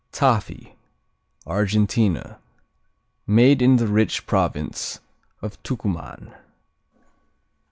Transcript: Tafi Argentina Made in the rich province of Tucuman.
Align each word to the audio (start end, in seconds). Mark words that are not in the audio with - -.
Tafi 0.11 0.73
Argentina 1.45 2.39
Made 3.27 3.61
in 3.61 3.75
the 3.75 3.85
rich 3.85 4.25
province 4.25 4.99
of 5.43 5.61
Tucuman. 5.61 6.33